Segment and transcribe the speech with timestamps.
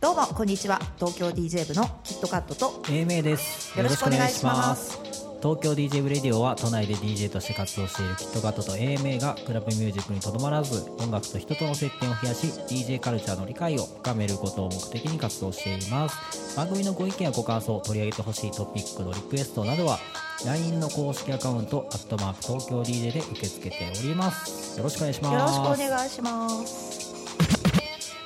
[0.00, 0.78] どうもこんにちは。
[0.96, 2.82] 東京 DJ 部のキットカットと。
[2.90, 3.76] 英明です。
[3.78, 5.07] よろしくお願いします
[5.40, 16.56] 東京 DJ ブレディオは都内で DJ として活動しているキットカットと英明がクラブミュージックにとどまらず音楽と人との接点を増やし DJ カルチャーの理解を深めることを目的に活動しています。
[16.56, 19.98] 番組のご意見やご感想取り上げてほしいトピックのリクエストなどは
[20.44, 24.76] LINE の公式アカウント「アットマーク東京 DJ」で受け付けております。
[24.78, 25.56] よろしくお願いします。
[25.56, 27.14] よろしくお願いします。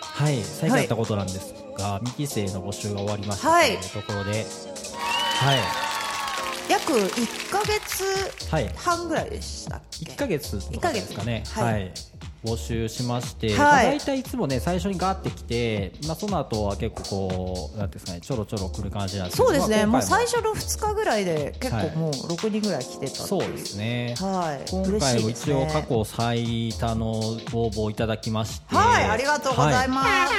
[0.00, 4.46] はい最近やったことなんですが、2期生の募集が終わりましたはいというところで
[5.40, 5.91] はい
[6.68, 8.04] 約1ヶ月
[8.50, 11.44] はい半ぐらいでしたっけ？1ヶ月とかですかね。
[11.50, 11.72] はい。
[11.74, 11.92] はい、
[12.44, 13.56] 募集しまして、はい。
[13.56, 24.14] まあ、大体いつもね最初にガーってきて、まあ、その後は結構こうなんですかねちょろちょろ来る感じなんですけどそうですね、もうまあ今回最初の2日ぐらいで結はい構もう6人ぐらい来てたそうですね。
[24.18, 24.70] はい。
[24.70, 28.74] 今回も一応過去最多の応募をいただきまして。
[28.74, 29.04] はい。
[29.10, 30.32] ありがとうございす、ます、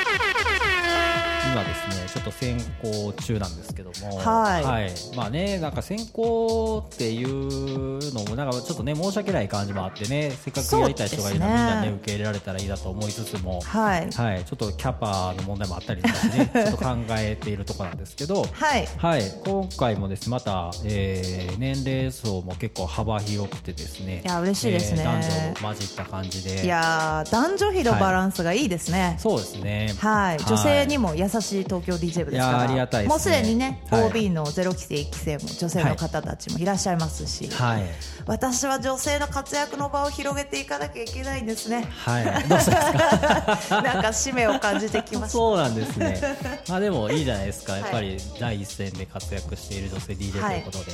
[1.54, 4.18] 今ですねちょっと選考中なんですけども。
[4.18, 5.16] はい。
[5.16, 13.62] まあねなんか選考っていうのもなんかちょっとね申し訳ない感じもあってねせっかくやりたい人がいるのにみんなね受け入れられたらいいなと思いつつも。
[13.62, 14.10] はい。
[14.12, 18.88] はい、ちょっとキャパの問題もあったりとかね、 ちょっと考えているところなんですけど、はい。
[18.98, 25.04] はい、今回もですねまた、えー年齢層も結構幅広くてですね、いや嬉しいですね。
[25.04, 32.68] えー男女混じった感じで、いやー男女比のバランスがいいですね、そうですね、はい、女性にも優しい東京 DJ 部ですから。
[32.68, 33.08] ね。
[33.08, 34.04] もうすでにね、はい。
[34.06, 37.84] OB の0期生1期生も女性の方たちもいらっしゃいますし、はい、
[38.26, 41.88] 私は女性の活躍の場を広げていかなきゃいけないんですね。
[41.90, 42.26] はい。
[43.84, 45.30] なんか使命を感じてきました。
[45.30, 46.20] そうなんですね。
[46.68, 47.78] まあでもいいじゃないですか。
[47.78, 50.92] やっぱり第一線で活躍している女性 DJ ということで、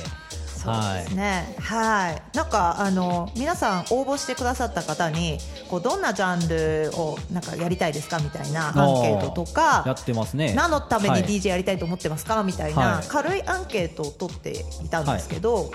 [0.64, 1.56] そうですね。
[1.58, 2.36] はい。
[2.36, 5.38] なんかあの皆さん応募してくださった方に
[5.68, 9.92] こうどんなジャンルをなんかやりたいですかみたいなアンケートとやか。
[9.92, 10.52] ってますね。
[10.54, 15.70] 何のためにはい DJ やりたいと思ってますかみたいはない軽いアンケートを取っていたんですけど、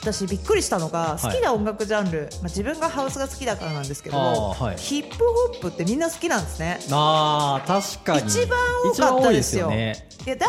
[0.00, 1.22] 私びっくりしたのがい。
[1.22, 4.76] 好きな音楽ジャンル、まあ、自分がハウスが好きだからなんですけど、はい。
[4.76, 6.80] ヒップホップってみんな好きなんですね。
[6.90, 8.26] ああ確かに。
[8.26, 9.66] 一番多かったですよ。
[9.66, 10.10] 一番多いですよね。
[10.24, 10.48] で大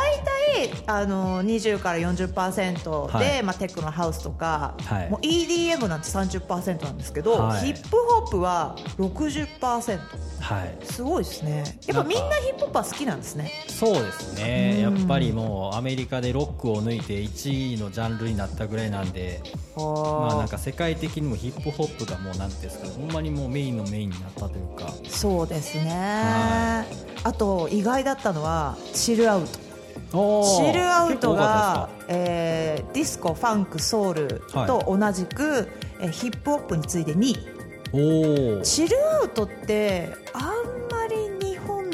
[0.59, 3.44] 体あの20から40%で、はい。
[3.44, 5.09] まあ、テクノハウスとか、はい。
[5.09, 7.73] もう EDM なんて30%なんですけど、はい。
[7.73, 10.00] ヒップホップは60%
[10.41, 10.85] はい。
[10.85, 11.79] すごいですね。
[11.88, 13.51] やっぱみんなヒップホップは好きなんですね。
[13.68, 14.97] そうですね、うん。
[14.97, 19.41] やっぱりもうアメリカでロックを抜いて1位のジャンルになったぐらいなんで、
[19.75, 26.85] まあなんか世界的にもヒップホップがもうなんですか、ほんまにもうメインのメインになったというか、そうですね、は
[27.24, 29.72] あと意外だったのはチルアウト。
[30.12, 35.69] チルアウトがえーディスコファンクソウルと同じく、
[36.01, 40.81] えーヒップホップに次いで2位チルアウトってあん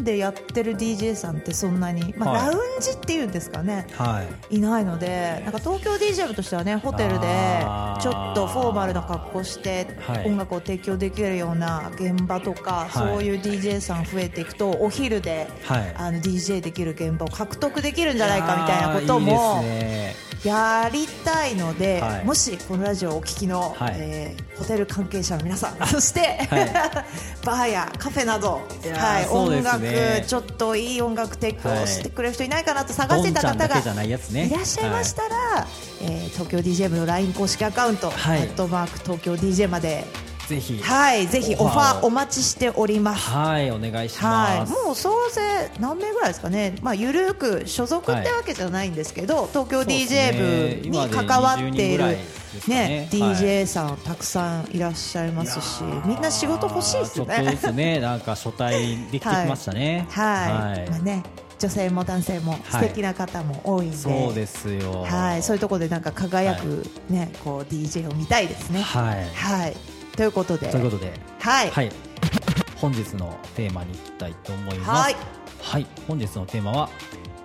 [0.08, 2.42] でやってる DJ さんってそんなに、まあはい。
[2.48, 3.88] ラウンジっていうんですかね。
[3.92, 4.56] はい。
[4.56, 7.28] いないのでなんか東京 DJ 部としてはねホテルで
[8.02, 10.26] ちょっとフォーマルな格好してはい。
[10.26, 12.92] 音楽を提供できるような現場とか、はい。
[12.92, 15.94] そういう DJ さん増えていくとお昼で、はい。
[15.98, 19.66] あの DJ できる現場を獲得できるんじゃないかみたいなこともい
[20.24, 22.26] いやりたいので、はい。
[22.26, 23.96] もしこのラジオをお聞きの、はい。
[23.98, 26.74] えーホテル関係者の皆さん そして、はい。
[27.46, 30.26] バーやカフェなど、はい、音楽すね。
[30.28, 31.88] ちょっといい音楽提供はい。
[31.88, 35.68] してくれる人いないかなと探してた方がないらっしゃいましたら、
[36.02, 38.42] えー東京 DJ 部の LINE 公式アカウント、はい。
[38.42, 40.06] アットマーク東京 DJ まで、
[40.48, 40.82] ぜひ。
[40.82, 43.30] はい、ぜひオファーお待ちしております。
[43.30, 52.22] はいお願いしはい、ます、もう総勢何名ぐらいですかね、まあ、ゆるく所属ってわけじゃないんですけど、東京そうです DJ 部に関わってい今で20人ぐらいる
[52.68, 52.88] ね。
[52.88, 57.52] ね DJ さんたくさんいらっしゃいますし、みんな仕事欲しいですちょっとね。
[57.52, 60.08] ずつね なんか初対できてきましたね。
[60.12, 61.24] はい、まあね、
[61.60, 62.62] 女性も男性もはい。
[62.72, 65.04] 素敵な方も多いんで、そうですよ。
[65.04, 68.82] はい、そういうところでなんか輝くね、こう DJ を見たいですね。
[68.82, 69.30] はい。
[69.34, 69.76] はい、
[70.18, 71.14] ということで、ということで。
[71.40, 71.92] はい、はい。
[72.76, 74.90] 本日のテーマに行きたいと思います。
[74.90, 75.16] はい。
[75.62, 75.88] はい。
[76.08, 76.90] 本日のテーマは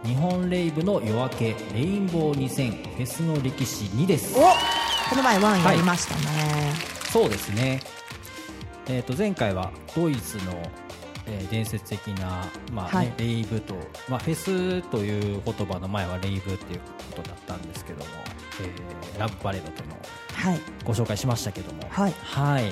[0.04, 4.34] 日本レイブの夜明けレインボー2000フェスの歴史2です。
[4.38, 6.72] お、この前ワンやりましたね。
[7.12, 7.80] そうですね。
[8.88, 10.54] えー、と前回はドイツの、
[11.26, 13.12] えー伝説的な、まあねはい。
[13.18, 13.74] レイブと、
[14.08, 16.80] まあ、フェスという言葉の前はレイブっていう
[17.14, 18.06] ことだったんですけども、
[18.62, 19.94] えーラブパレードとの
[20.84, 21.82] ご紹介しましたけども。
[21.90, 22.14] はい。
[22.22, 22.64] はい。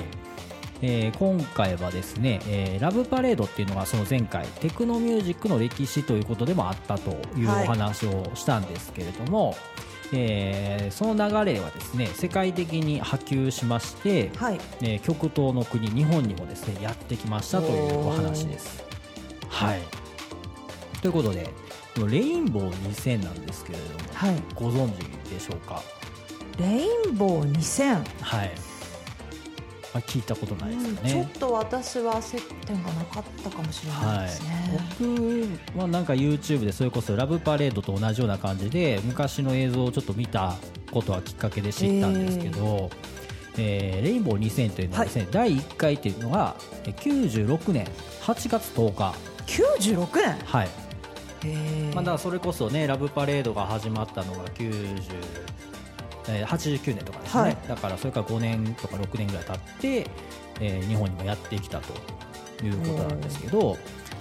[0.83, 7.67] えー今回はですね、えーラブパレードっていうのがその前回テクノミュージックの歴史ということでもあったというおはい。
[7.67, 9.55] 話をしたんですけれども、
[10.11, 14.59] えーその流れはですね世界的に波及しまして、はい。
[14.81, 18.83] えー極東の国日本にもですねやってきましたというお話です。
[19.49, 19.81] はい。
[21.01, 21.47] ということで
[22.09, 24.35] レインボー2000なんですけれどもはい。
[24.55, 25.81] ご存知でしょうか？
[26.59, 28.51] レインボー2000はい、
[29.93, 31.29] まあ、聞いたことないですよちょっね。
[31.39, 34.79] と私は接点がなかったかもしれないはいですね、、
[35.73, 40.55] 僕はなんか YouTube でそれこそラブパレードと同じような感じで昔の映像をちょっと見た
[40.91, 42.89] ことはきっかけで知ったんですけど、
[43.57, 46.55] えーレインボー2000というのはですね、第1回っていうのが
[46.85, 47.85] えー96年
[48.21, 49.15] 8月10日、
[49.47, 50.37] 96年？
[50.45, 50.69] はい。
[51.95, 54.95] まあ、だそれこそねラブパレードが始まったのが90、
[56.27, 57.57] えー89年とかですね、はい。
[57.67, 60.07] だからそれから5年とか6年ぐらい経って、
[60.59, 61.93] えー日本にもやってきたと
[62.65, 63.77] いうことなんですけど、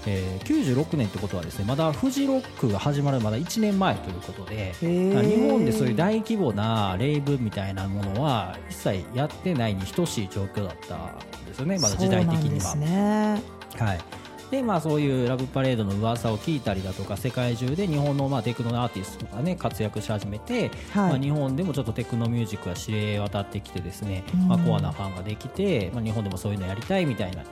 [0.06, 12.64] えー96年ってことはですねまだフジロックが始まるまだ1年前ということで、日本でそういう大規模なレイブみたいなものは一切やってないに等しい状況だったんですよねまだ時代的には。
[12.72, 13.86] そうなんですね。
[13.86, 14.19] はい
[14.50, 21.10] でまあ、そういうラブパレードの噂を聞いたりだとか世界中で日本のまあテクノアーティストが、ね、活躍し始めて、はい。
[21.10, 24.48] まあ、日本でもちょっとテクノミュージックが知れ渡ってきてですね、うん。
[24.48, 27.46] まあ、コアなファンができて、まあ、日本でもそういうのやりたいみたいない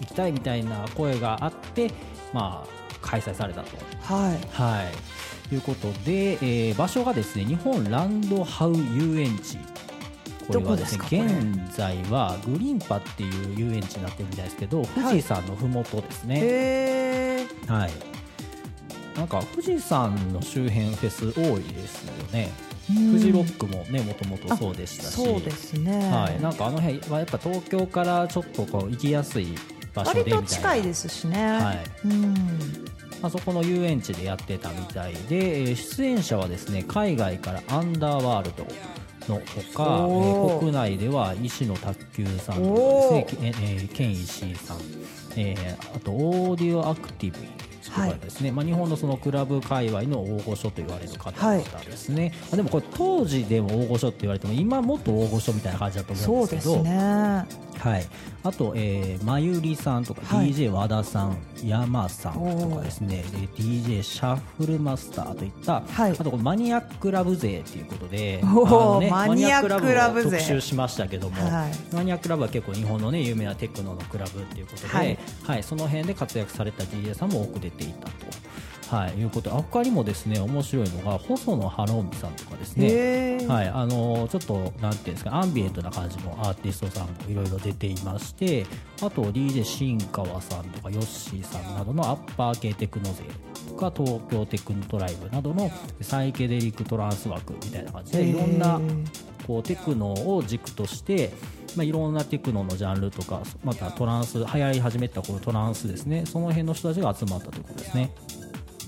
[0.00, 1.90] 行きたいみたいな声があって、
[2.34, 3.68] まあ、開催されたと。
[4.02, 4.38] はい。
[4.52, 4.82] は
[5.50, 9.58] い、いうことで、えー場所がですね日本ランドハウ遊園地
[10.46, 17.90] これはですね現在はグリーンパっていう遊園地になってるみたいですけど富士山のふもとですね、はい。
[19.16, 22.50] なんか富士山の周辺フェス多いですよね、
[23.12, 25.10] フジロックもねもともとそうでしたし。
[25.12, 26.10] そうですね。
[26.10, 29.54] はい、なんかあの辺はやっぱ東京からちょっとこう行きやすい
[29.94, 30.36] 場所でみたいな。
[30.38, 31.46] 割と近いですしね。
[31.46, 31.84] はい。
[32.06, 32.34] うん。
[33.20, 38.66] まあ、そこの遊園地でやってたみたいで、えー出演者はですね海外からアンダーワールド
[39.28, 40.56] のほか、えおー。
[40.56, 44.78] ー国内では石野卓球さんとかですね、けえーケン石井さん、
[45.36, 47.38] えーあとオーディオアクティブ
[47.84, 57.46] とかですね、まあ、日本のそのクラブ界隈の大御所と言われる方々ですね、まあでもこれ当時でも大御所って言われても今もっと大御所みたいな感じだと思そううんですけどですね
[57.82, 58.06] はい、
[58.44, 60.52] あと、えー、まゆりさんとか、はい。
[60.52, 66.12] DJ 和田さん、山さんとかですね、で DJ シャッフルマスターといった、はい。
[66.12, 68.42] あとマニアックラブ勢ということで、ね
[69.10, 70.30] マニアックラブ勢。
[70.30, 77.92] 特集しましたけども、はいマニアックラブは結構日本のね有名なテクノのクラブっていうことで、ははいい、その辺で活躍された DJ さんも多く出てい。
[77.92, 78.12] たと。
[78.92, 88.66] はい、いうことで他にもですね面白いのが細野晴臣さんとかですね、はい、あのちょっとなんていうんですかアンビエントな感じのアーティストさんもいろいろ出ていまして
[89.00, 93.24] あと DJ 新川さんとかヨッシーさんなどのアッパー系テクノ勢
[93.70, 95.70] とか東京テクノトライブなどの
[96.02, 98.78] サイケデリックトランス枠みたいな感じでいろんな
[99.46, 101.32] こうテクノを軸として、
[101.76, 106.26] まあ、いろんなテクノのジャンルとかまたトランス流行り始めたこのトランスですね。
[106.26, 108.10] その辺の人たちが集まったということですね。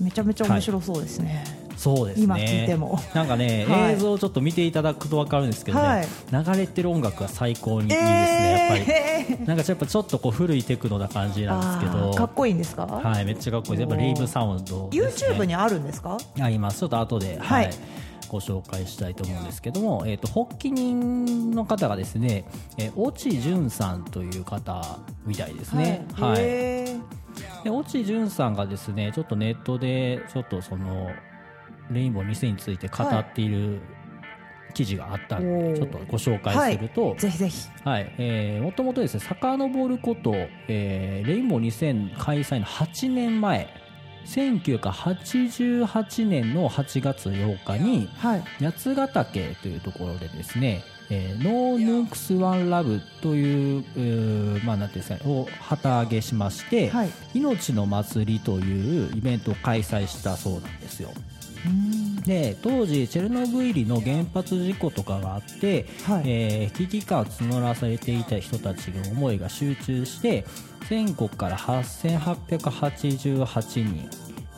[0.01, 1.43] めちゃめちゃ面白そうですね、
[1.77, 2.23] そうですね。
[2.23, 2.99] 今聞いても。
[3.13, 3.93] なんかね、 はい。
[3.93, 6.07] 映像をちょっと見ていただくと分かるんですけどね、はい。
[6.45, 8.81] 流れてる音楽が最高にいいですね、やっぱり。
[8.87, 9.47] えー。
[9.47, 13.79] なんかやっぱちょっとこう古いテクノな感じなんですけど、かっこいいんですか、はい、めっちゃかっこいい。
[13.79, 14.89] やっぱレイブサウンドね。
[14.91, 16.17] YouTube にあるんですか？
[16.39, 16.79] あります。
[16.79, 17.73] ちょっと後で、はい、はい。
[18.27, 22.45] ご紹介したいと思うんですけども、えっ、と、発起人の方がですね、
[22.77, 26.05] えー、越智淳さんという方みたいですね。
[26.13, 26.35] はい。
[26.39, 27.24] へー
[27.65, 31.09] で越智淳さんがですねちょっとネットでちょっとその
[31.89, 33.81] レインボー2000について語っている
[34.75, 37.69] 記事があったんで、ちょっとご紹介すると、ぜひぜひ。
[37.83, 40.33] はい、えー、もともとですね、遡ること、
[40.67, 43.69] えーレインボー2000開催の8年前、
[44.25, 48.43] 1988年の8月8日に、はい。
[48.59, 57.09] 八ヶ岳というところでですね、えー、 No Nukes One Love という、えーまあなんていうんですかね、を旗揚げしまして、はい。
[57.33, 61.11] 命の祭りというイベントを開催したそうなんですよ。
[62.25, 66.23] で当時チェルノブイリの原発事故とかがあって、はい。
[66.25, 70.45] えー危機感を募らされていた人たちの思いが集中して
[70.89, 74.09] 全国から8888人、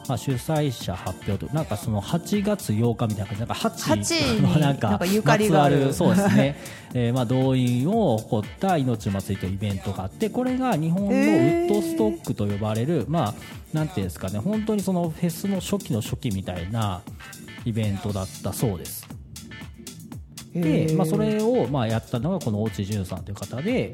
[0.08, 5.94] まあ、主催者発表となんかその8月8日みたいな感じなんか8 8のになんかゆかりがある。
[5.94, 6.58] そうですね、
[6.94, 13.34] えーまあ、動員を誇った命祭りというイベントがあってこれが日本のウッドストックと呼ばれる、まあ
[13.74, 17.02] なんていうんですかね本当にそのフェスの初期の初期みたいな
[17.66, 19.08] イベントだったそうです。
[20.54, 23.92] で、まあ、それをまあやったのがこの大地潤さんという方で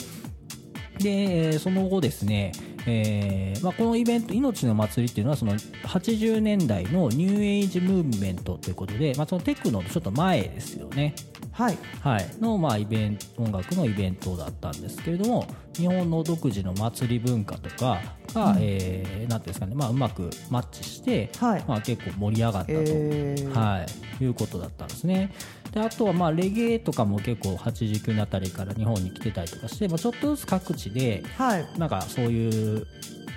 [1.00, 2.52] でその後ですね、
[2.86, 11.16] えーまあ、このイベント「命の祭り」っていうのはその80年代のニューエイジムーブメントということで、まあ、そのテクノのちょっと前ですよね。
[11.52, 11.78] はい。
[12.02, 18.02] はい、の、まあ、イベント音楽のイベントだったんですけれども日本の独自の祭り文化とか
[18.34, 21.64] が、えーなんていうんですかね、まあ、うまくマッチして、はい。
[21.68, 23.54] まあ、結構盛り上がったと、えー。
[23.54, 23.86] は
[24.20, 25.32] い、いうことだったんですね。
[25.72, 31.68] であとはまあレゲエとかも結構89年あたりから日本に来てたりとかして、まあ、ちょっとずつ各地ではい。
[31.78, 32.73] なんかそういう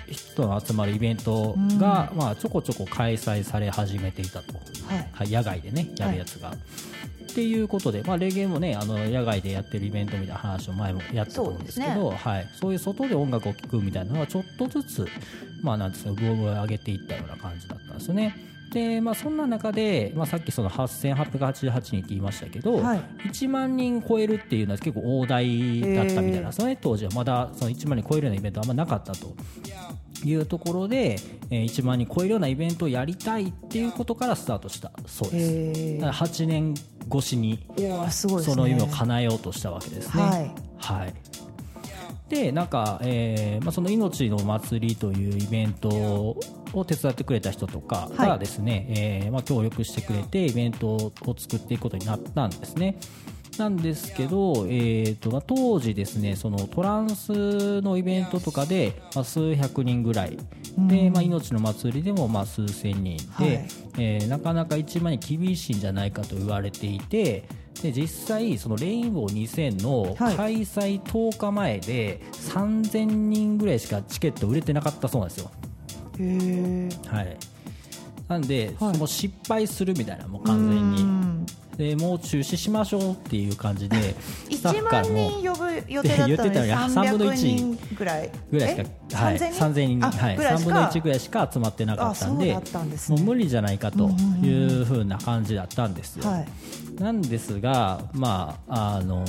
[0.09, 4.53] 人の集まるイベントが、まあ、ちょこちょこ開催され始めていたと、
[4.87, 5.09] はい。
[5.11, 6.51] はい、野外でねやるやつが。
[6.51, 15.07] っていうことで、まあ、レゲエもねあの野外でやってるイベントみたいな話を前もやったと思うんですけどそうはい、そういう外で音楽を聴くみたいなのはちょっとずつ、
[15.61, 18.35] まあ、なんですかブオブオ上げていったような感じだったんですよね。
[18.71, 22.99] でまあ、そんな中で、まあ、さっきその8888人って言いましたけど、はい。
[23.29, 27.11] 1万人超えるっていうのは結構大台だったみたいな、へーそのね当時は。
[27.11, 29.35] まだその1万人超えるようなイベントはあんまなかったと。
[30.25, 31.17] いうところで、
[31.51, 35.53] えー1万人超えるようなイベントをやりたいっていうことからスタートしたそうです。
[35.79, 36.73] えだから8年
[37.07, 37.59] 越しに
[38.09, 40.23] その夢を叶えようとしたわけですね。
[40.23, 40.51] はい。
[40.77, 41.13] はい。
[42.29, 46.35] でなんか、えーまあ、その命の祭りというイベント
[46.79, 48.29] を手伝ってくれた人とかはい。
[48.29, 52.97] がですね、えーまあ、協力してくれてイベントを作っていくことになったんですね。
[53.57, 60.37] なんですけど、えーとまあ、当時ですねそのトランスのイベントとかで、まあ、数百人ぐらい。
[60.77, 63.67] で、まあ、命の祭りでもまあ数千人で、はい。
[63.97, 67.45] えーなかなか1万に厳しいんじゃないかと言われていて
[67.81, 70.35] で実際そのレインボー2000のはい。
[70.35, 75.49] 開催10日前で3000人ぐらいしかチケット売れてなかったそうなんですよ。
[75.49, 75.66] へー
[76.19, 77.37] はい。
[78.27, 78.97] なんで、はい。
[78.97, 81.45] もう失敗するみたいなもう完全うにん。
[81.77, 84.15] でもう中止しましょうっていう感じで
[84.51, 88.31] スタッ1フから万も人呼ぶ予定だったのに 言ってたのに3分の300 1人ぐらい。
[88.51, 88.83] ぐらいしえ
[89.13, 90.65] か、はい、3000 3000人、あはい、3ぐらいしか？
[90.65, 92.61] 分の1ぐらいしか集まってなかったんでね
[93.09, 94.09] もう無理じゃないかと
[94.41, 96.27] いうふうな感じだったんですよ。
[96.27, 96.47] はい。
[96.99, 99.23] なんですが、まああの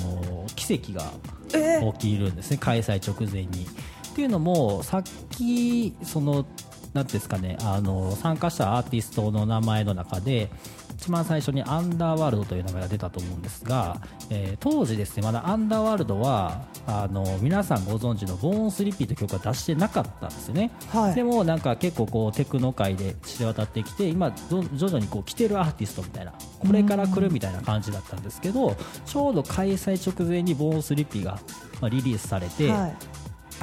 [0.56, 1.12] 奇跡が
[1.52, 3.66] え起きるんですね、開催直前に。
[3.66, 6.46] っていうのもさっきその
[6.94, 10.50] なんていうんですかねあの参加したアーティストの名前の中で
[10.96, 21.14] 一番最初にアンダーワールドという名前が出たと思うんですが、えー当時ですねまだアンダーワールドはあの皆さんご存知のボーンスリッピーという曲は出してなかったんですよね、はい。
[21.14, 28.76] でもなんか結構こうテクノ界で知れ渡ってきて今ど徐々にこう来てるアーティストみたいなこれから来るみたいな感じだったんですけど
[29.06, 31.38] ちょうど開催直前にボーンスリッピーが
[31.80, 32.96] まあリリースされて、はい。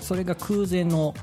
[0.02, 1.14] それが空前の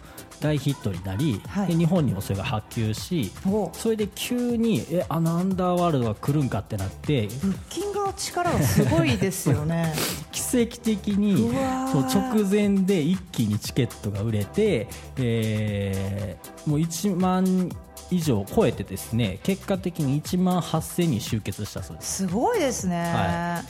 [0.43, 1.69] 大ヒットになり、はい。
[1.69, 3.71] で日本にもそれが波及しお。
[3.73, 9.95] それで急にえあのアンダーワールドが来るんかってなってブッキングの力がすごいですよね。
[10.33, 11.51] 奇跡的に
[11.93, 17.71] そう直前で一気にチケットが売れて、えーもう1万
[18.11, 22.17] 以上超えてですね結果的に1万8000人集結したそうです。
[22.19, 23.63] すごいですね、は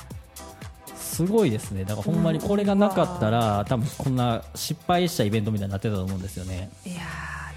[1.13, 1.85] すごいですね。
[1.85, 6.71] だからほんまにこれがなかったら多分こんな失敗したイベントみたいになってたと思うんですよね。
[6.87, 7.03] いや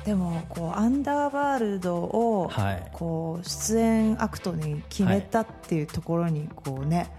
[0.04, 2.84] ーでもこうアンダーワールドをはい。
[2.92, 7.10] こう出演アクトに決めたっていうところにこうね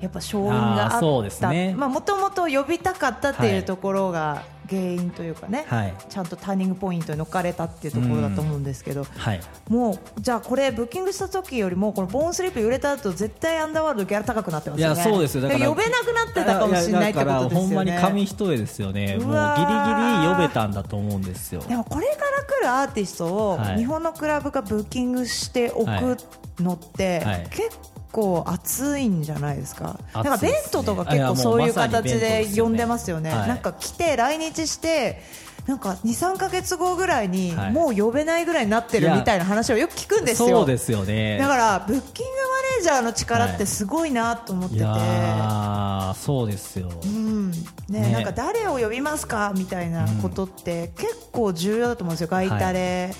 [0.00, 0.96] やっぱ勝因があった。
[0.96, 1.74] あーそうですね。
[1.76, 5.94] まあもともと呼びたかったっていうところが原因というかね、はい。
[6.08, 9.40] ちゃんとターニングポイントに乗っかれたっていうところだと思うんですけど、はい。
[9.68, 14.94] もうじゃあこれブッキングした時よりもこのボーンスリップ売れた後絶対アンダーワールドギャラ高くなってますよね。
[14.94, 15.42] いやそうですよ。
[15.42, 17.48] だから呼べなくなってたかもしれないってことですよね。
[17.48, 21.62] やだからほんまに紙一重ですよねもうギリギリ呼べたんだと思うんですよ。
[21.62, 23.78] でもこれから来るアーティストをはい。
[23.78, 26.16] 日本のクラブがブッキングしておはいく
[26.62, 27.48] のってはい。
[27.50, 27.97] 結構
[28.46, 33.48] 熱いんじゃないですか、なんかベントとか結構そういう形で呼んでますよね、はい。
[33.48, 35.22] なんか来て来日して
[35.66, 37.72] なんか23か月後ぐらいにはい。
[37.72, 40.48] もう呼べないぐらいになってるみたいな話をよく聞くんですよ。
[40.48, 41.36] そうですよね。
[41.38, 47.50] だからブッキングマネージャーの力ってすごいなと思ってて、いやーそうですよ、うん。
[47.50, 48.12] ねね。
[48.12, 49.52] なんか誰を呼びますか？
[49.56, 53.14] みたいなことって結構重要だと思うんですよ、ガイタレ、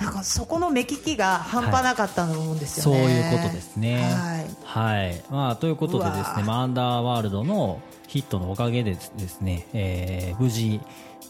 [0.00, 4.02] なんかそこの目利きが半端なかったと思うんですそうよね、いうことですね。
[4.02, 4.46] はい。
[4.64, 5.24] はい。
[5.30, 10.80] まあ、ということでですね、まあ、アンダーワールドのヒットのおかげでですね、えー無事、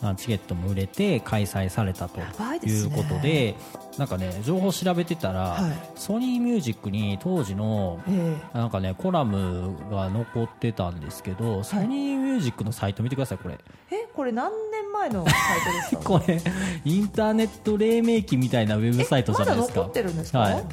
[0.02, 3.54] まあチケットも売れて開催されたとばいうことで
[3.97, 5.73] なんかね情報調べてたら、はい。
[5.94, 13.59] ソニーミュージックに当時のえなんかねコラムが残ってたんですけど、ソニーミュージックのサイト見てくださいこれ。
[13.90, 14.50] ええこれ何
[14.92, 16.02] 年年前のサイトですか？
[16.04, 16.40] これ
[16.84, 19.80] インターネット黎明期みたいなウェブサイトじゃないですか？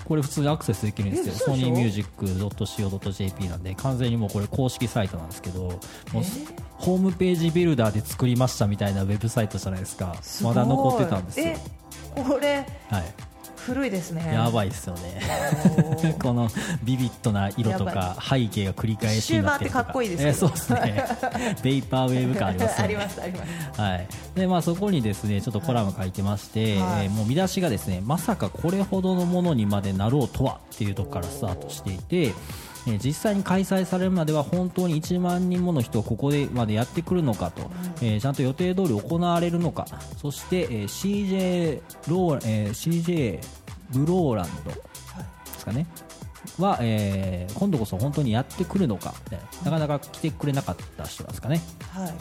[0.06, 1.34] これ普通にアクセスできるんですよ。
[1.36, 5.80] ソニーミュージック .co.jp なんで完全にもうこれ公式サイトなんですけどもう
[6.78, 10.16] ホームページビルダーで作りましたみたいなウェブサイトじゃないですか。
[10.42, 11.46] まだ残ってたんですよ。
[12.16, 13.04] えこれはい
[13.66, 14.34] 古いですね。
[14.34, 15.22] やばいですよね。
[16.22, 16.50] この
[16.84, 21.56] ビビッドな色とか背景が繰り返しになってると一周回ってかっこいいですけどえーそうですね。
[21.64, 22.84] ベイパーウェーブ感ありますよね。
[22.84, 23.40] ありますありま
[23.76, 23.82] す。
[23.82, 24.08] はい。
[24.36, 27.06] でまあ、そこにですねちょっとコラム書いてまして、はい。
[27.06, 32.34] えーもう見出しがですねまさかこれほどのものにまでなろうとはっていうところからスタートしていて、
[32.88, 37.70] えー実際に開催されるまでは本当に1万人もの人がここでまでやってくるのかと、
[38.02, 39.86] えーちゃんと予定通り行われるのか
[40.18, 43.40] そして、えー CJ ロー、えー CJ
[43.92, 44.78] ブローランドで
[45.58, 45.86] すかね
[46.58, 49.72] は、えー今度こそ本当にやってくるのか、ねな。
[49.72, 51.62] かなか来てくれなかった人なんですかね。
[51.92, 52.14] はい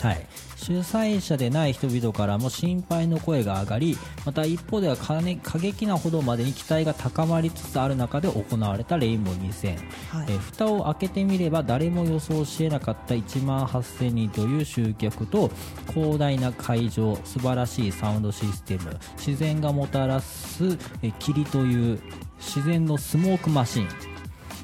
[0.00, 5.20] はい、主催者でない人々からも心配の声が上がりまた一方では過,、
[5.58, 9.76] 激なほどまでに期待が高まりつつある中で行われたレインボー2000、
[10.08, 10.26] はい。
[10.28, 15.50] えー蓋を開けてみれば誰も予想し得なかった1万8000人という集客と
[15.92, 20.64] 広大な会場素晴らしいサウンドシステム自然がもたらす、
[21.02, 22.00] えー霧という
[22.38, 23.88] 自然のスモークマシン。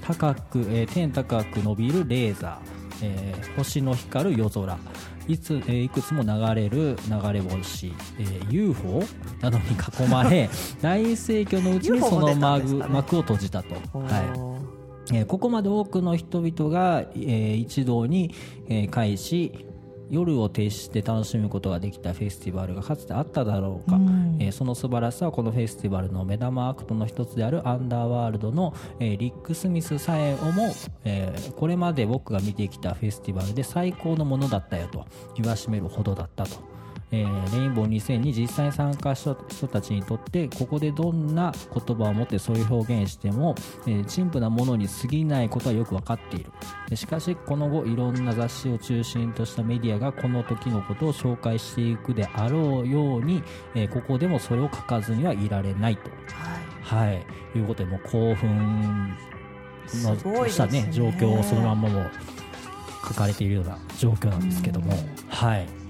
[0.02, 4.78] 高く、えー天高く伸びるレーザー、えー星の光る夜空
[5.28, 9.02] いつ、えーいくつも流れる流れ星、えー UFO
[9.40, 10.49] などに囲まれ
[10.80, 12.95] 大盛況のうちにその幕,、かね。
[12.95, 13.75] 幕を閉じたと。
[13.99, 14.56] は
[15.11, 15.16] い。
[15.16, 18.33] えーここまで多くの人々が、えー一堂に、
[18.68, 19.66] えー会し
[20.11, 36.75] 夜を徹して楽しむことができたフェスティバルがかつてあっただろうか、うんえーその素晴らしさはこのフェスティバルの目玉アクトの一つであるアンダーワールドの、えーリック・スミスさえも、えーこれまで僕が見てきたフェスティバルで最高のものだったよと言わしめるほどだったと。
[37.13, 43.55] えーレインボー2000に実際に参加した人たちにとってここでどんな言葉を持ってそういう表現しても、
[43.87, 46.51] えー陳腐なものに過ぎないことはよく分かっている。
[46.89, 53.43] でしかしこの後いろんな雑誌を中心としたメディアがこの時のことを紹介していくであろうように、
[53.75, 57.07] えーここでもそれを書かずにはいられないと、はい。
[57.07, 59.17] はい、いうことでもう興奮
[59.95, 62.11] のした、ねね、状況をそのまんまもう
[63.09, 64.92] 書かれているような状況なんですけども、
[65.29, 65.86] はい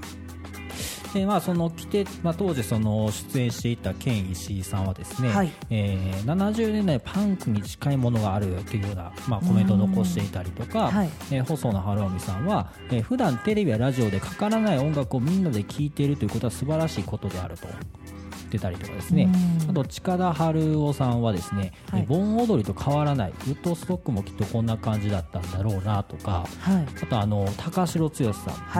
[1.16, 5.52] でまあ、その来て、まあ、当時その出演していたケン石井さんはですね、はい。
[5.70, 11.10] えー70年代パンクに近いものがあるというような、まあ、コメントを残していたりとか、はい。
[11.30, 17.66] えー細野晴臣さんは、えー普段テレビやラジオでかからない音楽をみんなで聴いているということは素晴らしいことであると。
[17.66, 18.15] 言
[18.46, 19.28] ってたりとかですね。
[19.64, 19.70] うん。
[19.70, 22.00] あと近田春夫さんはですね、はい。
[22.00, 26.86] えー盆踊りと変わらないウッドストックもきっとこんな感じだったんだろうなとかはい。
[27.02, 28.32] あとあの高城剛さんも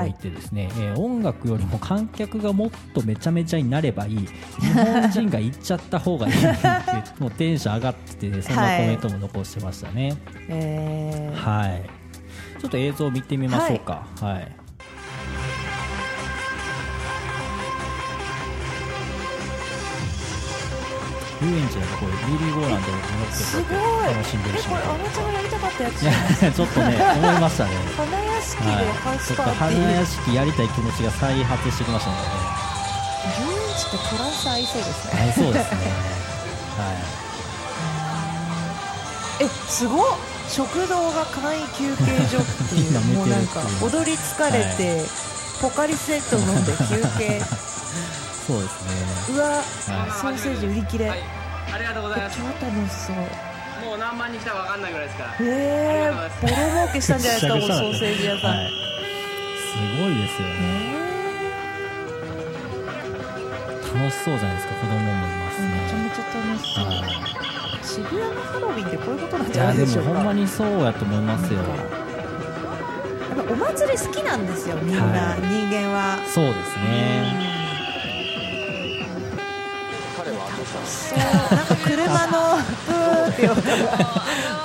[0.05, 4.19] 言ってですね、えー音楽よりも観客がもっとめちゃめちゃになればいい。
[4.19, 6.57] 日本人が行っちゃった方がいいって
[7.19, 10.17] もうテンション上がっててそんなコメントも残してましたね。
[10.49, 11.37] えー。
[11.37, 11.83] はい、
[12.61, 14.07] ちょっと映像を見てみましょうか。
[14.21, 14.57] はい。
[21.43, 23.45] 遊園地のこういうメリーゴーランドに乗って
[24.09, 27.71] 楽しんでるシーンえこれあのちゃんがやりたかったやつちょっとね 思いましたね。
[27.97, 32.35] 花屋敷ではい、ハウスパーティー、花屋敷やりたい気持ちが再発してきましたので、ね、
[33.41, 35.21] 遊園地とトランス合いそうですね。
[35.21, 35.79] 合いそうですね。
[36.79, 36.93] は
[39.41, 39.45] い。
[39.45, 40.05] えすごっ。
[40.49, 45.05] 食堂が簡易休憩所っていうもうなんか 踊り疲れて、
[45.61, 47.43] ポカリスエット飲んで休憩
[48.47, 49.37] そうですね。
[49.37, 49.65] うわ、はい
[50.11, 51.23] ソーセージ売り切れ、はい、
[51.75, 52.39] ありがとうございます。
[52.39, 53.17] 超楽しそう
[53.85, 55.35] もう何万人来たかわかんないぐらいですから。
[55.41, 58.71] えー、ボロ儲けしたんじゃないですか もうソーセージ屋さん、はい。
[58.71, 60.97] すごいですよね。
[63.97, 65.69] 楽しそうじゃないですか、子供もいますね。
[65.83, 67.37] めちゃめちゃ楽しそう、はい
[67.87, 71.61] 渋谷のハロウィンってこういうことなんいじゃなやでいでしょうかもほんまにそうやと思いますよ。
[71.61, 71.65] や
[73.43, 77.56] っぱお祭り好きなんですよみんな、はい人間はそうですね。
[80.85, 83.63] そうなんか車のブーって音が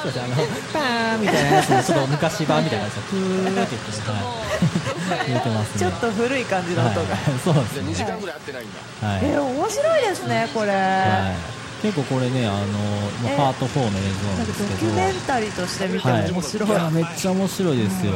[0.02, 0.36] そうですあの
[0.74, 5.80] パーンみたいなやつのちょっと昔版みたいなやつをプーって言ってはい言ってますね。
[5.80, 7.90] ちょっと古い感じの音が、はい、そうですね。
[7.92, 9.26] 2時間ぐらい会ってないんだはい。
[9.26, 11.62] え面白いですねこれ、はい。
[11.82, 12.78] 結構これねあの
[13.26, 14.70] まあえパート4の映像ななんんですけど。
[14.70, 18.14] かドキュメンタリーとして見てもはい、面白い、いやめっちゃ面白いですよ、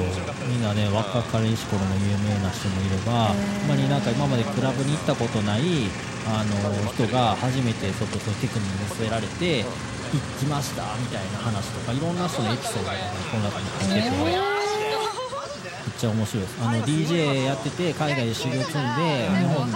[0.48, 5.90] みんなね若かりし頃の有名な人もいれば、ほんまになんか今までクラブに行ったことない
[6.28, 13.00] あの人が初めてそういうテクニックに乗せられて、行きましたみたいな話とか、いろんな人のエピソードが、ね、
[13.32, 14.40] この中に入ってて、めっ
[15.98, 16.58] ちゃ面白いです。
[16.62, 19.74] あの DJ やってて海外で修行積んで日本に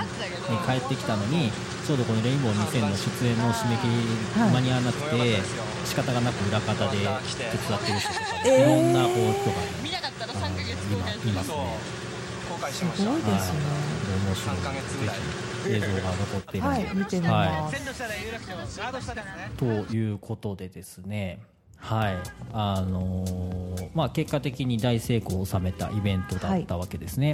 [0.66, 1.52] 帰ってきたのに
[1.86, 5.42] ちょうどこの「レインボー2000」の出演の締め切りはい間に合わなくて
[5.86, 8.62] 仕方がなく裏方で手伝ってる人とか、えー。
[8.62, 9.58] いろんなこう人が、
[10.46, 11.80] あの
[12.60, 12.92] 今いますね。
[12.96, 14.58] すごいですねはい、面白い。
[15.68, 16.96] 映像が残っているので、はい。
[16.96, 17.50] 見てみはい。
[17.50, 17.86] ます、
[19.58, 21.40] ということでですね、
[21.78, 22.18] はい。
[22.54, 27.34] あのーまあ、結果的に大成功を収めたイベントだったわけですね。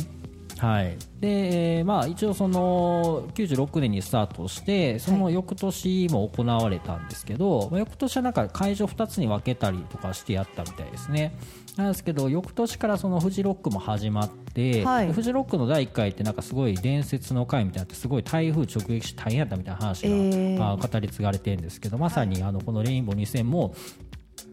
[0.58, 0.98] はい。
[1.20, 11.38] でえーまあ、一応その96年にスタートしてその翌年も行われたんですけど、まあ翌年はなんか会場2つに分けたりとかしてやったみたいですね
[11.78, 23.76] なんですけど翌年からそのフジロックも始まって、はいでフジロックの第1回ってなんかすごい伝説の回みたいなのってすごい台風直撃して大変やったみたいな話が、えーあ語り継がれてるんですけどまさにあのこのレインボー2000も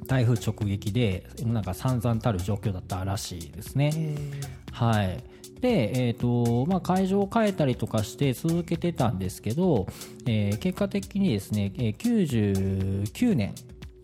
[0.06, 4.16] 台風直撃でなんか散々たる状況だったらしいですね。
[4.72, 5.22] はい
[5.61, 9.87] でえーとまあ、会場を変えたりとかして続けてたんですけど、
[10.26, 11.96] えー結果的にですね、えー
[13.04, 13.54] 99年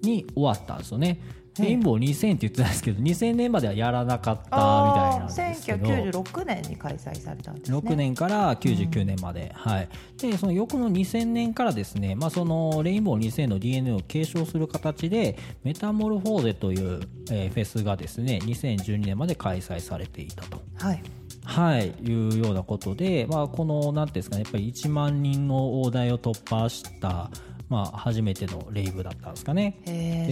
[0.03, 1.19] に終わったんですよね。
[1.63, 5.87] レインボー2000って言ってたんですけど2000年まではやらなかったみたいあなんですけど。
[5.87, 7.79] 1996年に開催されたんですね。
[7.79, 20.61] 6年から99年まで、はい、でその翌の2000年からですね、まあ、そのレインボー2000の DNA を継承する形でメタモルフォーゼという、えーフェスがですね2012年まで開催されていたと。
[20.77, 21.03] はい。
[21.45, 27.31] はい、いうようなことで、まあ、この、なんですかね、やっぱり1万人の大台を突破した、
[27.69, 29.81] まあ、初めてのレイブだったんですかね。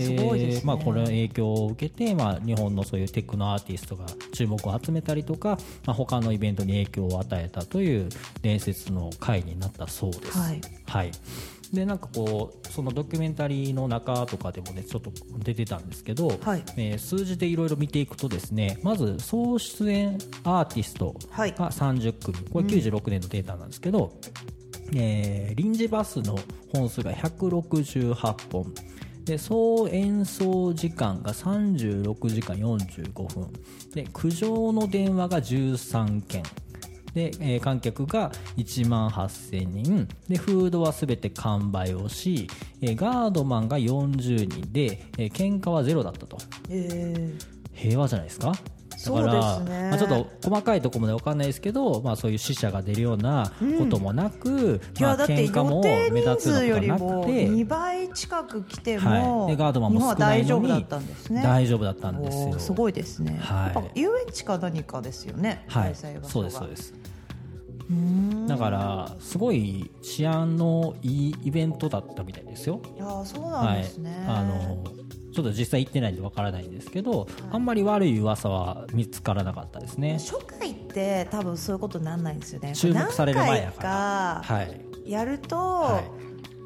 [0.01, 0.63] すごいですね。
[0.65, 8.09] まあ、これの影響を受けて、まあ、日本のそういうテクノアーティストが注目を集めたりとか、まあ、他のイベントに影響を与えたという
[8.43, 10.39] 伝説の回になったそうです。
[10.39, 10.61] はい。
[10.87, 11.13] はい。
[11.73, 16.63] でなんかこうそのドキュメンタリーの中とかでもねちょっと出てたんですけど、はい。
[16.77, 21.53] えー数字でいろいろ見ていくとですねまず総出演アーティストはい。
[21.53, 24.13] が30組、これ96年のデータなんですけど、
[24.95, 26.39] えー臨時バスの
[26.73, 28.15] 本数が168
[28.53, 28.73] 本。
[29.25, 33.49] で総演奏時間が36時間45分。
[33.95, 36.43] で苦情の電話が13件。
[37.15, 40.09] で、えー観客が1万8000人。
[40.29, 42.47] でフードは全て完売をし、
[42.83, 46.39] えーガードマンが40人で、えー喧嘩はゼロだったと。
[46.71, 47.35] え
[47.73, 48.53] 平和じゃないですか？
[49.05, 57.49] だからねまあ、ちょっと細かいところまで分かんないですけど、まあ、そういう死者が出るようなこともなく、まあ、いやだって喧嘩も目立つよりもがなくて。
[57.49, 61.43] 2倍近く来ても、はい、でガードマンも少ないのに大丈夫だったんですね。
[61.43, 62.59] 大丈夫だったんですよ。
[62.59, 64.01] すごいですね、はい。
[64.01, 65.95] 遊園地か何かですよね、はい。
[66.23, 66.95] そうですそうです。
[68.49, 72.81] だからすごい治安のいいイベントだったみたいですよ。
[72.97, 74.85] いやーそうなんですね、はい、あの
[75.37, 80.15] ちょっと実際行ってないんでわからないんですけど、あんまり悪い噂は見つからなかったですね。
[80.15, 82.73] 初回って多分そういうことにならないんですよね。
[82.75, 84.67] 注目される前やから。
[85.05, 86.03] やると、は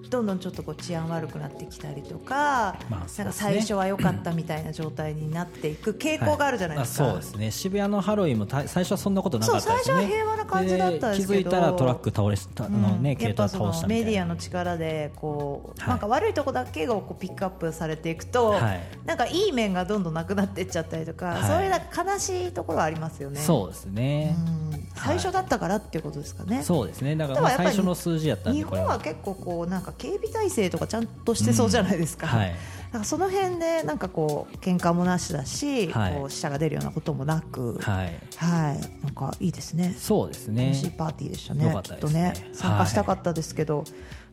[0.09, 3.07] どんどんちょっとこう治安悪くなってきたりとか、まあね。
[3.19, 7.51] なんか最初は良かったみたいな状態になっていく傾向があるじゃないですか、はいあそうですね。
[7.51, 9.77] 渋谷のハロウィンもた最初はそんなことなかったですね。
[9.85, 11.41] そう最初は平和な感じだったんですけど。
[11.43, 13.17] 気づいたらトラック倒れしたあのね、うん。
[13.17, 15.89] 軽トラやっぱそのメディアの力でこう、はい。
[15.91, 18.81] なんか悪いとこだけがこうピックアップされていくと、はい。
[19.05, 21.43] なんかいい面がどんどんなくなっていっちゃったりとか、はい。
[21.45, 23.41] そういうなんか悲しいところはありますよね。
[23.41, 24.89] そうですね、うん。
[24.97, 26.63] 最初だったからっていうことですかね。
[26.63, 27.17] そうですね。
[27.17, 32.27] だから最初の数字やった日本は結構こうなんか警備体制とかちゃんとしてそうじゃないですか。
[32.27, 32.39] うん。
[32.39, 32.55] はい
[32.93, 36.15] なんかその辺でなんかこう喧嘩もなしだし、はい。
[36.15, 38.21] こう死者が出るようなこともなく、はい。
[38.37, 39.95] はい、なんかいいですね。
[39.97, 40.67] そうですね。
[40.67, 41.67] 楽しいパーティーでしたね。
[41.67, 42.35] よかっとね。
[42.53, 43.85] 参加したかったですけど、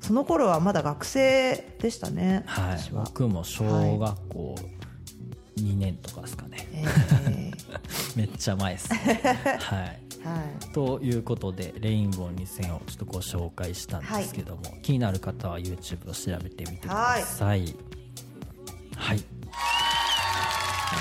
[0.02, 2.44] その頃はまだ学生でしたね。
[2.48, 2.80] はい。
[2.92, 4.56] 僕も小学校
[5.58, 8.18] 2年とかですかね、 えー。
[8.18, 9.22] めっちゃ前ですね。
[9.60, 9.80] はい。
[9.80, 10.74] はい。
[10.74, 17.60] ということでレインボー2000をちょっとご紹介したんですけども、気になる方は YouTube を調べてみてください。
[17.60, 17.97] はい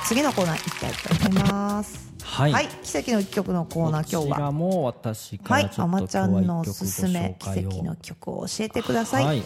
[0.06, 2.06] 次のコーナー行きたいと思います。
[2.22, 4.52] はい奇跡の一曲のコーナー今日こちらは。
[4.52, 9.24] も私かはい、らちょっとあまちゃんのおすすめ奇跡の曲を教えてください。
[9.24, 9.42] はい、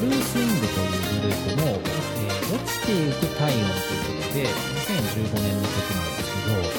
[0.00, 1.94] ブルースイングというグループの、えー
[2.54, 6.78] 落ちていく体温ということで2015年の曲なんです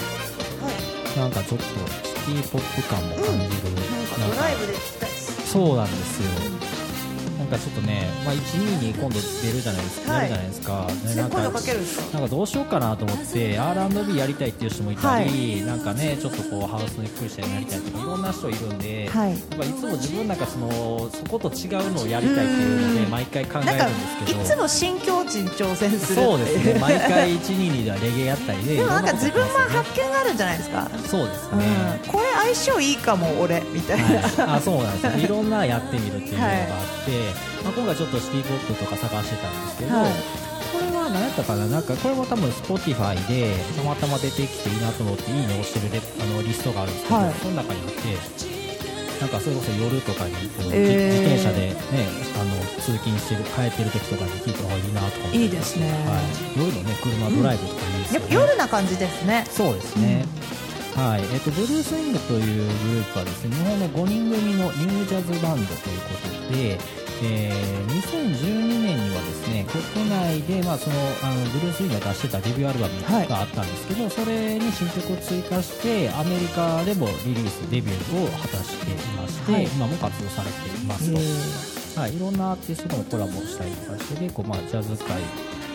[0.62, 0.74] はい。
[1.10, 1.70] けどなんかちょっとシ
[2.14, 5.15] ティポップ感も感じる、なんかドライブで聴きたい。
[5.56, 6.75] そうなんですよ。
[7.46, 10.22] なんかちょっとね、まあ、12に今度出るじゃないですか、はい。
[10.22, 19.32] やるじゃないですか、ねなんかなんかどうしようかなと思って R&B やりたいっていう人もいたり、なんかねちょっとこうハウスにクリスチャンやりたいとかいろんな人いるんで、はい。
[19.32, 20.70] やっぱいつも自分なんかその
[21.12, 23.84] そこと違うのをやりたいっていうので毎回考えるんで
[24.26, 24.42] すけど。
[24.42, 26.80] いつも新境地に挑戦するそうですね。
[26.80, 31.60] 毎回122ではレゲエやったりででもなんか自分も発見があるんじゃないですか、そうですうん。
[31.60, 31.66] ね、
[32.08, 35.26] これ相性いいかも俺みたいな、はい、あそうなんですよ。
[35.26, 36.56] いろんなやってみるっていうのがあっ
[37.06, 37.12] て、
[37.64, 40.12] まあ、今回ちょっとシティポップとか探してたんですけど、はい。
[40.74, 41.66] これは何やったかな？
[41.68, 47.34] なんかこれも多分 Spotify でたまたま出てきていいなと思っていいね押してるレあのリストがあるんですけど、はい。
[47.34, 50.36] その中にあってなんかそれこそ夜とかに
[50.74, 51.16] えー。
[51.16, 51.76] 自転車で、ね、
[52.36, 55.90] あの通勤してる帰ってる時とかに聞いた方がいいなとかいいですね。
[55.90, 59.46] はい、夜のね車ドライブとかいいですよね、やっぱ夜な感じですね。
[59.50, 60.26] そうですね、
[60.96, 61.24] はい。
[61.32, 66.20] えっとブルースイングというグループはですね日本の5人組のニュージャズバンドというこ
[66.52, 66.78] とで、
[67.24, 79.64] えー2012年にはですね国内で、まあ、そのあのブルースイングが出してたデビューアルバムはいがあったんですけど、それに新曲を追加してアメリカでもリリースデビューを果たしていまして、はい。
[79.64, 82.02] 今も活動されていますと。
[82.02, 85.24] はい、いろんなアーティストともコラボしたりとかしてでこう、まあ、ジャズ界の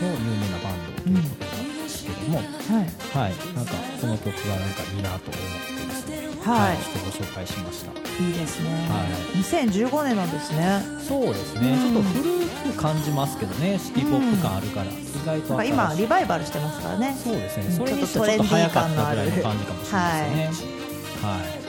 [0.03, 2.47] 有名なバンドということなんですけども、はい。
[2.47, 6.09] はい、なんかこの曲がなんかいいなと思ってです。
[6.09, 6.10] ね、
[6.43, 6.77] はい。
[6.79, 7.93] ちょっとご紹介しました。
[8.23, 9.05] いいですね、は
[9.37, 10.81] 2015年なんですね。
[11.07, 11.95] そうですね、うん。
[11.95, 14.91] ちょっと古く感じますけどね、シティポップ感あるから、意
[15.25, 17.17] 外と今リバイバルしてますからね。
[17.23, 20.71] そうですね、うんそれにしてはちょっと早かったぐらいの感じかもしれないですね。
[21.23, 21.61] はい。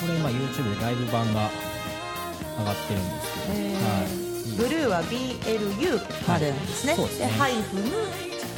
[0.00, 1.50] これ今 YouTube でライブ版が
[2.58, 4.28] 上がってるんですけど、えーはい。
[4.56, 7.06] ブルーは BLU までなんですね、はい。
[7.06, 7.26] ですね。
[7.26, 7.80] ハイフン、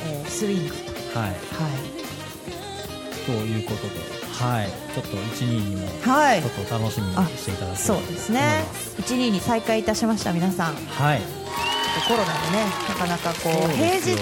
[0.06, 0.74] えースイング。
[1.14, 1.30] はい。
[1.30, 1.35] は
[3.26, 3.94] ということで、
[4.33, 4.68] はい。
[4.94, 8.14] ちょっと12にも、ちょっと楽しみにしていただければとそう思います。
[8.14, 8.64] ですね
[8.98, 11.20] 12に再開いたしました皆さんはい。
[12.09, 14.16] コロナでねなかなかこう平日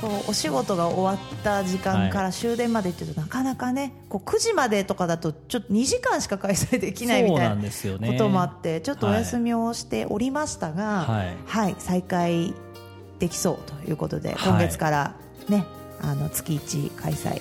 [0.00, 7.56] こうお仕事が終わった時間から終電までっていうと、なかなかねこう9時までとかだとちょっと2時間しか開催できないみたいな。
[7.56, 12.52] こともあってちょっとお休みをしておりましたが、はいはい、再開
[13.20, 15.14] できそうということで、はい今月から
[15.48, 15.64] ね
[16.00, 17.40] あの月1開催、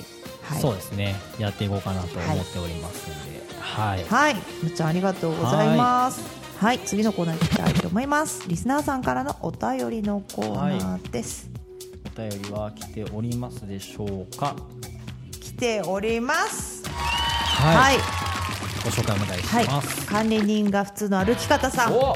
[0.52, 1.16] はい、そうですね。
[1.40, 4.04] やっていこうかなと思っておりますので、はい。
[4.06, 6.22] はい、むっちゃんありがとうございます。
[6.58, 8.44] はい、次のコーナーに行きたいと思います。
[8.48, 11.50] リスナーさんからのお便りのコーナーです。
[12.06, 14.56] お便りは来ておりますでしょうか？
[15.40, 16.84] 来ております。
[16.88, 17.98] ははい、
[18.84, 20.06] ご紹介お願いしはい、ます。
[20.06, 21.94] 管理人が普通の歩き方さん。
[21.94, 22.16] おおい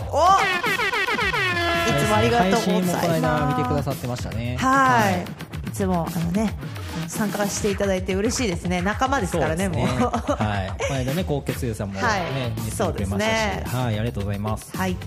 [2.03, 3.57] つもありがとうござい配信もこの間ます。
[3.57, 4.57] 見てくださってましたね。
[4.59, 5.23] はい、
[5.67, 6.53] いつもあのね
[7.15, 8.81] 参加していただいて嬉しいですね。
[8.81, 10.09] 仲間ですからね、そうですもう。
[10.09, 10.69] はい。
[10.77, 12.21] この間ね、高血優さんもね、はい
[12.63, 14.77] 見せてくれましたし、ねはい、ありがとうございます。
[14.77, 14.97] はい、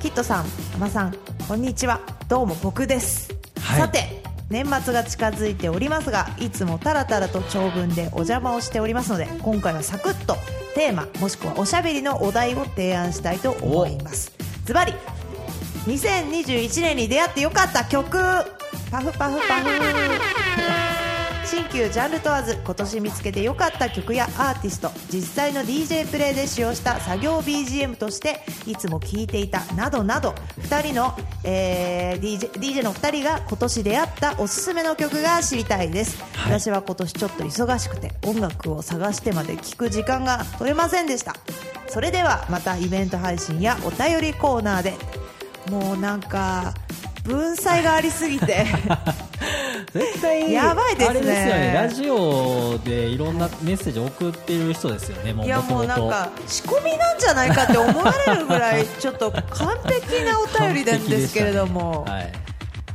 [0.00, 1.14] キットさん、山さん、
[1.48, 2.00] こんにちは。
[2.28, 3.32] どうも僕です。
[3.60, 10.36] はいさて、年末が近づいておりますが、いつもタラタラと長文でお邪魔をしておりますので、今回はサクッと
[10.74, 14.32] テーマもしくはおしゃべりのお題を提案したいと思います。
[14.66, 14.92] ズバリ、
[15.86, 18.18] 2021年に出会ってよかった曲。
[18.90, 20.93] パフパフパフ。
[21.46, 36.60] 新旧ジャンル問わず今年見つけてよかった曲やアーティスト実際の DJ プレイで使用した作業 BGM としていつも聴いていたなどなど2人の、えー DJ, DJ の2人が今年出会ったおすすめの曲が知りたいです、はい。
[36.60, 41.34] 私は今年ちょっと忙しくて音楽を探してまで聴く時間が取れませんでした。
[41.88, 44.94] それではまたイベント配信やお便りコーナーで
[45.70, 46.74] もうなんか
[47.24, 48.66] 文才がありすぎて
[49.92, 51.10] 絶対やばいですね。
[51.10, 51.72] あれですよね。
[51.74, 59.42] ラジオでいろんなメッセージ送ってる人ですよねもういやもうなんか仕込みなんじゃないかって思われるぐらい ちょっと完
[59.86, 62.32] 璧なお便りなんですけれども、 はい。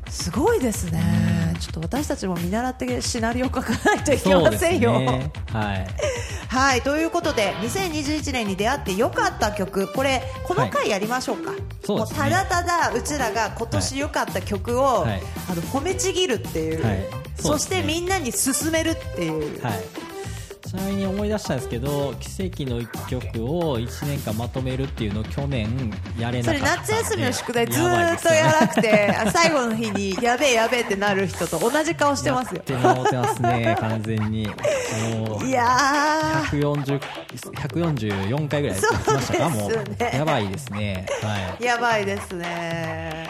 [0.09, 5.31] すごいですねちょっと私たちも見習ってシナリオ書かないといけませんよ、ね。
[5.51, 5.87] はい。
[6.47, 6.81] はい。
[6.81, 9.91] ということで2021年に出会ってよかった曲。
[9.93, 11.51] これこの回やりましょうか、
[11.83, 12.19] そうですね。
[12.19, 15.21] もうただただうちらが今年よかった曲を、はい。
[15.49, 17.05] あの褒めちぎるっていう、はい。
[17.35, 20.08] そしてみんなに勧めるっていう、はい
[20.69, 32.61] ちなみに思い出したんですけど奇跡の一曲を1年間まとめるっていうのを去年やれなそれかったんで夏休みの宿題ずっとやらなくて、あ最後の日にやべえやべえってなる人と同じ顔してますよ。
[32.67, 34.43] やってもってますね完全に。
[34.43, 39.49] いや140 144回ぐらいやってきましたか？
[39.49, 41.07] もそうやばいですね。
[41.23, 41.63] はい。
[41.63, 43.27] ー、やばいですね。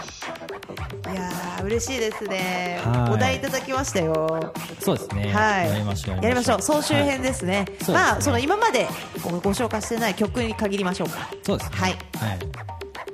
[1.11, 2.79] いやー嬉しいですね。
[2.83, 3.13] はい。
[3.13, 4.53] お題いただきましたよ。
[4.79, 5.31] そうですね。
[5.33, 5.69] はい。
[5.69, 6.15] やりましょう。
[6.17, 6.61] やりましょう。
[6.61, 7.93] 総集編ですね、はい。
[7.93, 8.87] まあその今まで
[9.23, 11.29] ごご紹介してない曲に限りましょうか。
[11.43, 11.77] そうですね。
[11.77, 11.91] はい。
[11.91, 11.97] は
[12.35, 12.39] い。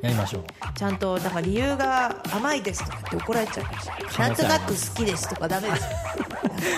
[0.05, 0.43] やりましょう。
[0.75, 5.81] ちゃんとだから理由が甘いですとかって怒られちゃうしれなんとなく好きですとかダメです。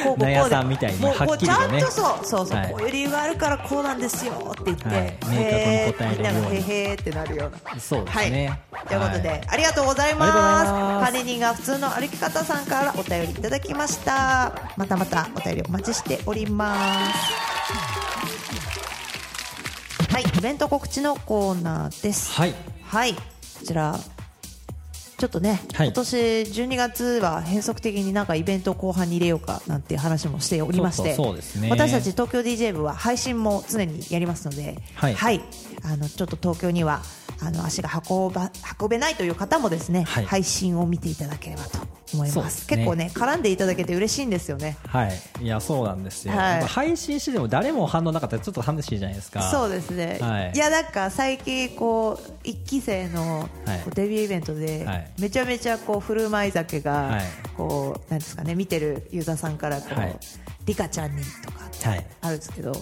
[0.04, 1.80] こうこう納屋さんみたいにもうこうはっきりとね。
[1.80, 2.72] ちゃんとそうそうそう、はい。
[2.72, 5.00] こういう理由があるからこうなんですよって言って、はい。
[5.00, 7.80] 明確に答えみんながへーへーってなるような。
[7.80, 8.60] そうですね。
[8.72, 9.42] はい、ということで、はい。
[9.48, 10.72] ありがとうございます。
[11.12, 14.54] 管理人が普通の歩き方さんからお便りいただきました。
[14.78, 16.76] またまたお便りお待ちしておりま
[17.14, 17.34] す。
[20.14, 20.24] はい。
[20.24, 22.32] イベント告知のコーナーです。
[22.34, 22.56] はい。
[22.88, 23.22] はい、こ
[23.66, 24.00] ちら。
[25.18, 25.88] ちょっとね、はい。
[25.88, 31.18] 今年12月は変則的になんかイベントを後半に入れようかなんて話もしておりまして、
[31.60, 31.70] ね。
[31.70, 35.42] 私たち東京 DJ 部は配信も常にやりますので、はい。
[35.84, 37.02] あのちょっと東京には
[37.42, 41.80] あの足が運ば運べないという方もですね、はい配信を見ていただければと
[42.14, 42.50] 思いま。
[42.50, 44.78] すすね結構ね絡んでいただけて嬉しいんですよね。
[44.88, 45.20] はい。
[45.42, 46.34] いや、そうなんですよ。
[46.34, 49.42] はい配信してても誰も反応なかったらちょっと寂しいじゃないですか。
[49.44, 53.50] そうですね、はいい、やなんか最近こう一期生の
[53.94, 57.24] デビューイベントで、はいめちゃめちゃこう振る舞い酒が、はい
[57.56, 60.20] こうなんですかね見てるユーザーさんからこう、はい
[60.66, 61.60] リカちゃんにとか
[62.22, 62.74] あるんですけど、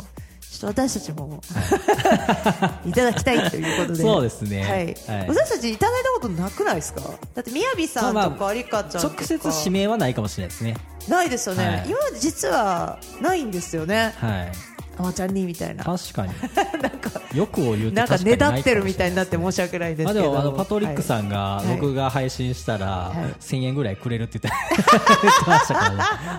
[0.60, 1.42] ちょっと私たちも、
[2.86, 4.04] い、ただきたいということで。
[4.04, 4.62] そうですね。
[4.62, 5.18] はい。
[5.20, 5.28] はい。
[5.28, 7.02] 私たちいただいたことなくないですか？
[7.34, 9.16] だってみやびさんとまあまあかちゃんとか。
[9.16, 10.78] 直接指名はないかもしれないですね。
[11.08, 11.84] ないですよね、はい。
[11.88, 14.14] 今実はないんですよね。
[14.18, 14.52] はい。
[14.98, 15.84] あまちゃんにみたいな。
[15.84, 16.34] 確かに。
[16.82, 21.68] なんか欲を言うとなんかねだってるみたいになって申し訳ないですれけど、まあでもあのパトリックさんがはい。
[21.76, 23.18] 僕が配信したらはい。
[23.42, 24.58] 1000円ぐらいくれるって言って
[25.22, 25.98] 言ってましたからね。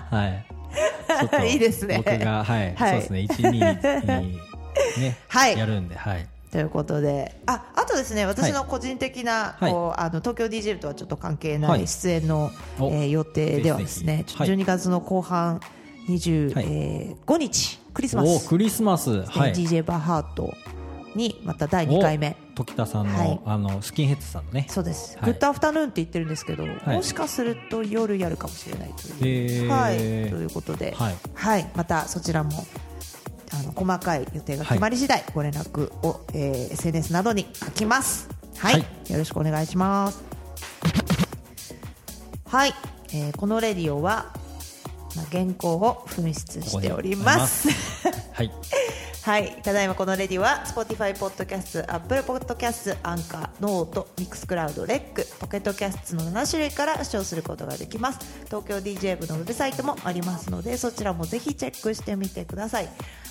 [0.09, 0.56] はい。
[1.47, 1.97] いいですね。
[1.97, 2.91] 僕が、はい、はい。
[2.91, 4.39] そうですね、1、2に
[4.99, 5.57] ね、 はい。
[5.57, 6.27] やるんで、はい。
[6.51, 7.35] ということで。
[7.45, 9.71] ああとですね私の個人的な、はい。
[9.71, 11.87] こうあの東京 DJ 部とはちょっと関係はないい。
[11.87, 14.51] 出演の、おえー予定ではですねぜひぜひ。
[14.51, 15.59] 12月の後半
[16.09, 16.65] 25、はい。
[16.67, 19.53] えー5日クリスマおス、クリスマス、はい。
[19.53, 20.53] DJ バーハート
[21.15, 22.37] にまた第2回目。
[22.43, 23.39] お時田さんの、はい。
[23.45, 24.65] あのスキンヘッドさんのね。
[24.67, 25.31] そうです、はい。
[25.31, 26.69] グッドアフタヌーンって言ってるんですけど、い。
[26.87, 29.69] もしかすると夜やるかもしれないという。
[29.69, 31.61] はい、ということで、ははい。
[31.61, 32.65] いまたそちらも
[33.53, 38.27] あの細かい予定が決まり次第、ご連絡を、えー SNS などに書きます。
[38.57, 39.11] はい、はい。
[39.11, 40.23] よろしくお願いします。
[42.47, 42.73] はい、
[43.13, 44.33] えーこのレディオは、
[45.15, 47.69] まあ、原稿を紛失しております。
[48.33, 48.51] はい。
[49.27, 58.19] はい、ただいまこのレディは Spotify ポッドキャスト、Apple ポッドキャスト、 Anchor、note、Mixcloud、レック、 Pocket Casts の7種類から視聴することができます。
[58.45, 62.87] 東京 DJ 部のウェブサイトもありますので、そちらもぜひチェックしてみてください。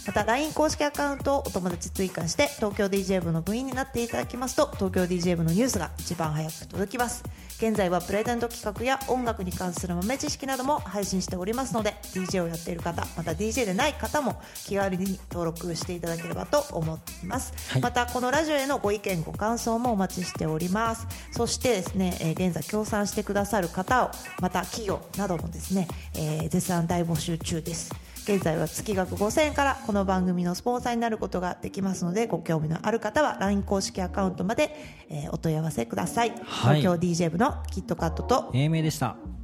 [0.06, 7.24] また LINE 公式アカウントをお友達追加して東京 DJ 部の部員になっていただきますと東京 DJ 部のニュースが一番早く届きます。
[7.56, 17.82] 現在はプレゼント企画や音楽に関する豆知識なども配信しておりますので DJ をやっている方また DJ でない方も気軽に登録していただければと思っています、はい。
[17.82, 21.06] またこのラジオへのご意見ご感想もお待ちしております。
[21.32, 27.90] そしてですね、えー現在協賛してくださる方をまた企業などもですね、えー絶賛大募集中です
[28.28, 34.74] 現在は月額5000円からこの番組のスポンサーになることができますのでご興味のある方は LINE 公式アカウントまで、
[35.08, 39.35] えーお問い合わせください、はい東京 DJ 部のキットカットと英明でした。